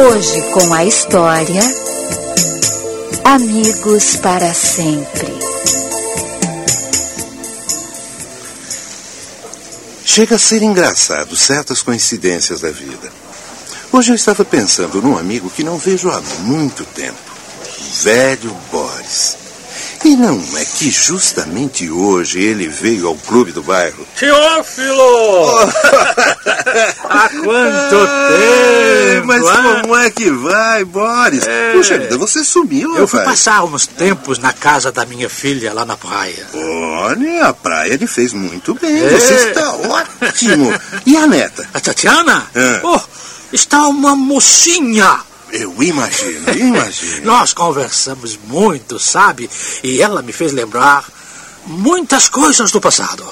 Hoje 0.00 0.42
com 0.52 0.74
a 0.74 0.84
história 0.84 1.62
Amigos 3.24 4.16
para 4.16 4.54
sempre. 4.54 5.32
Chega 10.04 10.36
a 10.36 10.38
ser 10.38 10.62
engraçado 10.62 11.36
certas 11.36 11.82
coincidências 11.82 12.62
da 12.62 12.70
vida. 12.70 13.12
Hoje 13.92 14.12
eu 14.12 14.16
estava 14.16 14.44
pensando 14.44 15.02
num 15.02 15.18
amigo 15.18 15.50
que 15.50 15.62
não 15.62 15.76
vejo 15.76 16.10
há 16.10 16.20
muito 16.40 16.84
tempo. 16.86 17.18
O 17.78 18.02
velho 18.02 18.56
Boris. 18.72 19.36
E 20.04 20.16
não 20.16 20.40
é 20.56 20.64
que 20.64 20.90
justamente 20.90 21.90
hoje 21.90 22.40
ele 22.40 22.68
veio 22.68 23.08
ao 23.08 23.16
clube 23.16 23.52
do 23.52 23.62
bairro. 23.62 24.06
Teófilo! 24.18 25.58
Há 27.08 27.28
quanto 27.28 27.96
tempo! 28.28 29.26
Mas 29.26 29.46
ah? 29.46 29.80
como 29.82 29.96
é 29.96 30.10
que 30.10 30.30
vai, 30.30 30.84
Boris? 30.84 31.46
É. 31.46 31.72
Puxa 31.72 31.98
vida, 31.98 32.16
você 32.16 32.44
sumiu, 32.44 32.96
Eu 32.96 33.08
fui 33.08 33.22
passar 33.22 33.64
uns 33.64 33.86
tempos 33.86 34.38
na 34.38 34.52
casa 34.52 34.92
da 34.92 35.04
minha 35.04 35.28
filha 35.28 35.72
lá 35.74 35.84
na 35.84 35.96
praia. 35.96 36.46
Olha, 36.54 37.46
a 37.46 37.52
praia 37.52 37.96
lhe 37.96 38.06
fez 38.06 38.32
muito 38.32 38.74
bem. 38.74 39.04
É. 39.04 39.10
Você 39.10 39.34
está 39.34 39.72
ótimo. 39.74 40.72
E 41.04 41.16
a 41.16 41.26
neta? 41.26 41.68
A 41.74 41.80
Tatiana? 41.80 42.46
É. 42.54 42.80
Oh, 42.84 43.00
está 43.52 43.86
uma 43.88 44.14
mocinha! 44.14 45.27
Eu 45.52 45.82
imagino, 45.82 46.52
imagino. 46.52 47.26
Nós 47.32 47.52
conversamos 47.52 48.38
muito, 48.44 48.98
sabe? 48.98 49.48
E 49.82 50.02
ela 50.02 50.22
me 50.22 50.32
fez 50.32 50.52
lembrar 50.52 51.04
muitas 51.66 52.28
coisas 52.28 52.70
do 52.70 52.80
passado. 52.80 53.24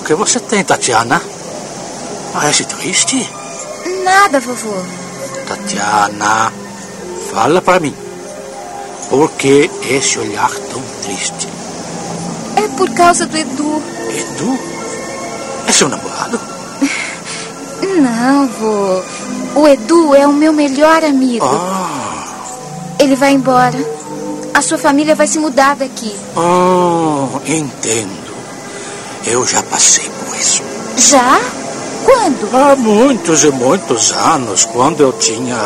O 0.00 0.04
que 0.04 0.14
você 0.14 0.40
tem, 0.40 0.64
Tatiana? 0.64 1.20
Parece 2.32 2.64
triste? 2.64 3.28
Nada, 4.04 4.40
vovô. 4.40 4.74
Tatiana, 5.46 6.52
fala 7.32 7.60
para 7.60 7.80
mim. 7.80 7.94
Por 9.10 9.30
que 9.32 9.70
esse 9.88 10.18
olhar 10.18 10.50
tão 10.50 10.82
triste? 11.02 11.48
É 12.56 12.68
por 12.76 12.90
causa 12.94 13.26
do 13.26 13.36
Edu. 13.36 13.82
Edu? 14.10 14.58
É 15.66 15.72
seu 15.72 15.88
namorado? 15.88 16.57
Não, 17.96 18.46
vô. 18.48 19.60
O 19.60 19.66
Edu 19.68 20.14
é 20.14 20.26
o 20.26 20.32
meu 20.32 20.52
melhor 20.52 21.02
amigo. 21.04 21.44
Ah, 21.44 22.34
Ele 22.98 23.16
vai 23.16 23.32
embora. 23.32 23.78
A 24.54 24.62
sua 24.62 24.78
família 24.78 25.14
vai 25.14 25.26
se 25.26 25.38
mudar 25.38 25.76
daqui. 25.76 26.14
oh, 26.36 27.28
entendo. 27.46 28.28
Eu 29.26 29.46
já 29.46 29.62
passei 29.62 30.08
por 30.24 30.36
isso. 30.36 30.62
Já? 30.96 31.40
Quando? 32.04 32.48
Há 32.56 32.74
muitos 32.76 33.44
e 33.44 33.50
muitos 33.50 34.12
anos, 34.12 34.64
quando 34.64 35.00
eu 35.02 35.12
tinha 35.12 35.56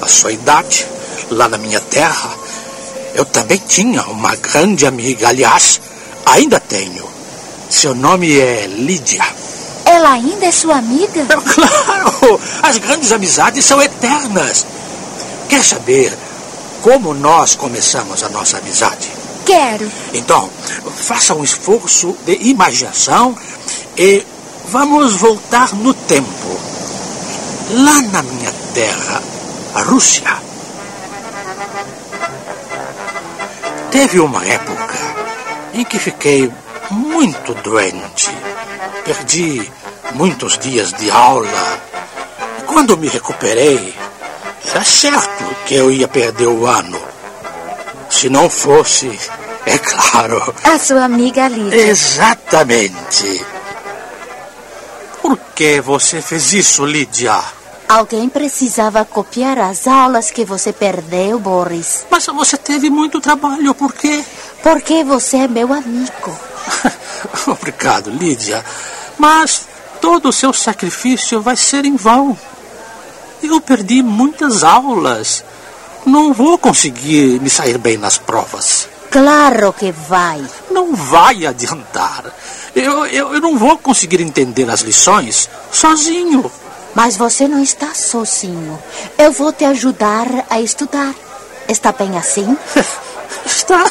a 0.00 0.06
sua 0.08 0.32
idade, 0.32 0.86
lá 1.30 1.48
na 1.48 1.58
minha 1.58 1.80
terra, 1.80 2.30
eu 3.14 3.24
também 3.24 3.60
tinha 3.68 4.02
uma 4.04 4.34
grande 4.36 4.86
amiga. 4.86 5.28
Aliás, 5.28 5.80
ainda 6.24 6.58
tenho. 6.58 7.04
Seu 7.68 7.94
nome 7.94 8.38
é 8.38 8.66
Lídia. 8.66 9.24
Ela 10.02 10.14
ainda 10.14 10.46
é 10.46 10.50
sua 10.50 10.78
amiga? 10.78 11.24
Claro! 11.54 12.40
As 12.60 12.76
grandes 12.78 13.12
amizades 13.12 13.64
são 13.64 13.80
eternas. 13.80 14.66
Quer 15.48 15.62
saber 15.62 16.12
como 16.82 17.14
nós 17.14 17.54
começamos 17.54 18.24
a 18.24 18.28
nossa 18.28 18.58
amizade? 18.58 19.08
Quero. 19.46 19.88
Então, 20.12 20.50
faça 20.96 21.36
um 21.36 21.44
esforço 21.44 22.16
de 22.26 22.32
imaginação 22.48 23.36
e 23.96 24.26
vamos 24.70 25.14
voltar 25.14 25.72
no 25.72 25.94
tempo. 25.94 26.60
Lá 27.70 28.02
na 28.02 28.24
minha 28.24 28.52
terra, 28.74 29.22
a 29.72 29.82
Rússia. 29.82 30.36
Teve 33.92 34.18
uma 34.18 34.44
época 34.44 34.98
em 35.72 35.84
que 35.84 36.00
fiquei 36.00 36.52
muito 36.90 37.54
doente. 37.54 38.36
Perdi 39.04 39.70
muitos 40.14 40.58
dias 40.58 40.92
de 40.92 41.10
aula. 41.10 41.80
E 42.58 42.62
quando 42.62 42.96
me 42.96 43.08
recuperei, 43.08 43.94
era 44.66 44.84
certo 44.84 45.44
que 45.66 45.74
eu 45.74 45.90
ia 45.90 46.08
perder 46.08 46.46
o 46.46 46.66
ano. 46.66 47.00
Se 48.10 48.28
não 48.28 48.48
fosse, 48.48 49.18
é 49.66 49.78
claro. 49.78 50.54
A 50.64 50.78
sua 50.78 51.04
amiga 51.04 51.48
Lídia. 51.48 51.76
Exatamente. 51.76 53.44
Por 55.20 55.38
que 55.54 55.80
você 55.80 56.20
fez 56.20 56.52
isso, 56.52 56.84
Lídia? 56.84 57.38
Alguém 57.88 58.28
precisava 58.28 59.04
copiar 59.04 59.58
as 59.58 59.86
aulas 59.86 60.30
que 60.30 60.44
você 60.44 60.72
perdeu, 60.72 61.38
Boris. 61.38 62.06
Mas 62.10 62.26
você 62.26 62.56
teve 62.56 62.88
muito 62.88 63.20
trabalho, 63.20 63.74
por 63.74 63.92
quê? 63.92 64.24
Porque 64.62 65.04
você 65.04 65.38
é 65.38 65.48
meu 65.48 65.72
amigo. 65.72 66.38
Obrigado, 67.46 68.10
Lídia. 68.10 68.64
Mas 69.18 69.66
todo 70.02 70.28
o 70.30 70.32
seu 70.32 70.52
sacrifício 70.52 71.40
vai 71.40 71.56
ser 71.56 71.84
em 71.84 71.94
vão. 71.94 72.36
Eu 73.40 73.60
perdi 73.60 74.02
muitas 74.02 74.64
aulas. 74.64 75.44
Não 76.04 76.34
vou 76.34 76.58
conseguir 76.58 77.40
me 77.40 77.48
sair 77.48 77.78
bem 77.78 77.96
nas 77.96 78.18
provas. 78.18 78.88
Claro 79.10 79.72
que 79.72 79.92
vai. 79.92 80.44
Não 80.70 80.96
vai 80.96 81.46
adiantar. 81.46 82.24
Eu, 82.74 83.06
eu, 83.06 83.34
eu 83.34 83.40
não 83.40 83.56
vou 83.56 83.78
conseguir 83.78 84.20
entender 84.20 84.68
as 84.68 84.80
lições 84.80 85.48
sozinho. 85.70 86.50
Mas 86.94 87.16
você 87.16 87.46
não 87.46 87.62
está 87.62 87.94
sozinho. 87.94 88.78
Eu 89.16 89.30
vou 89.30 89.52
te 89.52 89.64
ajudar 89.64 90.26
a 90.50 90.60
estudar. 90.60 91.14
Está 91.68 91.92
bem 91.92 92.18
assim? 92.18 92.56
Está. 93.46 93.84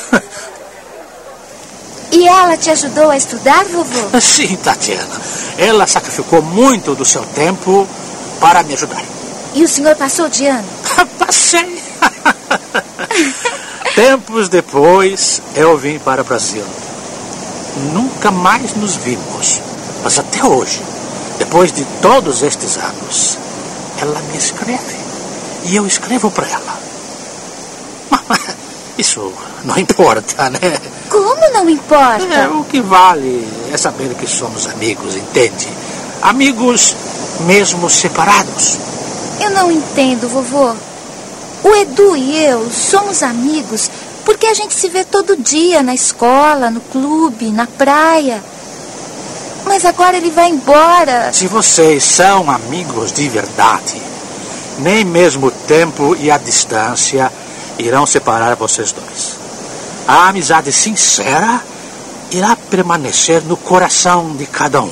E 2.12 2.28
ela 2.28 2.58
te 2.58 2.70
ajudou 2.70 3.10
a 3.10 3.16
estudar, 3.16 3.64
vovô? 3.66 4.20
Sim, 4.20 4.58
Tatiana. 4.58 5.22
Ela 5.58 5.88
sacrificou 5.88 6.42
muito 6.42 6.96
do 6.96 7.06
seu 7.06 7.24
tempo 7.24 7.88
para 8.40 8.64
me 8.64 8.74
ajudar. 8.74 9.02
E 9.54 9.64
o 9.64 9.68
senhor 9.68 9.96
passou 9.96 10.30
de 10.30 10.48
ano? 10.48 10.68
Passei. 11.20 11.82
Tempos 13.96 14.48
depois, 14.50 15.42
eu 15.56 15.78
vim 15.78 16.00
para 16.00 16.22
o 16.22 16.26
Brasil. 16.26 16.64
Nunca 17.94 18.32
mais 18.32 18.74
nos 18.74 18.96
vimos. 18.96 19.62
Mas 20.04 20.18
até 20.18 20.44
hoje, 20.44 20.82
depois 21.38 21.72
de 21.72 21.86
todos 22.02 22.42
estes 22.42 22.78
anos, 22.78 23.38
ela 24.02 24.20
me 24.32 24.38
escreve. 24.38 24.96
E 25.66 25.76
eu 25.76 25.86
escrevo 25.86 26.32
para 26.32 26.48
ela. 26.48 26.81
Isso 29.02 29.34
não 29.64 29.76
importa, 29.82 30.48
né? 30.52 30.60
Como 31.10 31.50
não 31.52 31.68
importa? 31.68 32.24
É, 32.24 32.48
o 32.48 32.64
que 32.64 32.80
vale 32.80 33.48
é 33.74 33.78
saber 33.78 34.14
que 34.14 34.28
somos 34.28 34.68
amigos, 34.68 35.16
entende? 35.16 35.68
Amigos 36.22 36.96
mesmo 37.48 37.90
separados. 37.90 38.78
Eu 39.42 39.50
não 39.50 39.72
entendo, 39.72 40.30
vovô. 40.30 40.76
O 41.64 41.76
Edu 41.78 42.16
e 42.16 42.46
eu 42.46 42.72
somos 42.72 43.24
amigos 43.24 43.90
porque 44.24 44.46
a 44.46 44.54
gente 44.54 44.76
se 44.76 44.88
vê 44.88 45.04
todo 45.04 45.36
dia 45.36 45.82
na 45.82 45.96
escola, 45.96 46.70
no 46.70 46.80
clube, 46.80 47.52
na 47.52 47.66
praia. 47.66 48.42
Mas 49.66 49.84
agora 49.84 50.18
ele 50.18 50.30
vai 50.30 50.50
embora. 50.50 51.34
Se 51.34 51.48
vocês 51.48 52.04
são 52.04 52.52
amigos 52.52 53.12
de 53.12 53.28
verdade, 53.28 54.00
nem 54.78 55.04
mesmo 55.04 55.48
o 55.48 55.52
tempo 55.52 56.16
e 56.20 56.30
a 56.30 56.38
distância 56.38 57.32
irão 57.82 58.06
separar 58.06 58.56
vocês 58.56 58.92
dois. 58.92 59.38
A 60.08 60.30
amizade 60.30 60.72
sincera 60.72 61.62
irá 62.32 62.56
permanecer 62.70 63.42
no 63.44 63.58
coração 63.58 64.36
de 64.36 64.46
cada 64.46 64.82
um. 64.82 64.92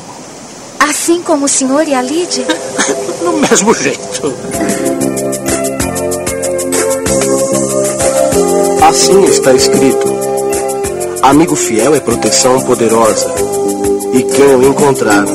Assim 0.80 1.22
como 1.22 1.46
o 1.46 1.50
senhor 1.50 1.88
e 1.88 1.94
a 1.94 2.02
Lídia? 2.02 2.46
No 3.20 3.34
mesmo 3.34 3.74
jeito. 3.74 4.34
Assim 8.82 9.24
está 9.26 9.54
escrito: 9.54 10.08
Amigo 11.22 11.56
fiel 11.56 11.94
é 11.94 12.00
proteção 12.00 12.62
poderosa, 12.62 13.30
e 14.14 14.24
quem 14.24 14.56
o 14.56 14.64
encontrar 14.68 15.26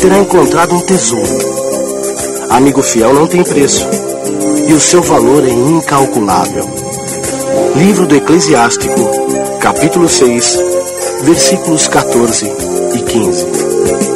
terá 0.00 0.18
encontrado 0.18 0.74
um 0.74 0.80
tesouro. 0.80 1.38
Amigo 2.48 2.82
fiel 2.82 3.12
não 3.12 3.26
tem 3.26 3.44
preço, 3.44 3.86
e 4.66 4.72
o 4.72 4.80
seu 4.80 5.02
valor 5.02 5.44
é 5.46 5.50
incalculável. 5.50 6.77
Livro 7.76 8.06
do 8.06 8.16
Eclesiástico, 8.16 9.58
capítulo 9.60 10.08
6, 10.08 10.58
versículos 11.24 11.88
14 11.88 12.46
e 12.94 13.02
15. 13.02 14.07